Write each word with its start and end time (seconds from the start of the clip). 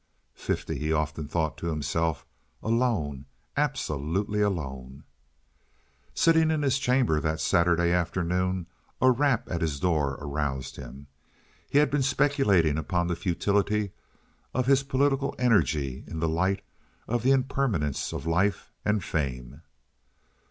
"Fifty!" 0.33 0.79
he 0.79 0.91
often 0.91 1.27
thought 1.27 1.57
to 1.59 1.67
himself. 1.67 2.25
"Alone—absolutely 2.63 4.41
alone." 4.41 5.03
Sitting 6.15 6.49
in 6.49 6.63
his 6.63 6.79
chamber 6.79 7.19
that 7.19 7.39
Saturday 7.39 7.91
afternoon, 7.91 8.65
a 8.99 9.11
rap 9.11 9.47
at 9.51 9.61
his 9.61 9.79
door 9.79 10.17
aroused 10.19 10.77
him. 10.77 11.05
He 11.69 11.77
had 11.77 11.91
been 11.91 12.01
speculating 12.01 12.79
upon 12.79 13.05
the 13.09 13.15
futility 13.15 13.91
of 14.55 14.65
his 14.65 14.81
political 14.81 15.35
energy 15.37 16.03
in 16.07 16.19
the 16.19 16.27
light 16.27 16.63
of 17.07 17.21
the 17.21 17.29
impermanence 17.29 18.11
of 18.11 18.25
life 18.25 18.71
and 18.83 19.03
fame. 19.03 19.61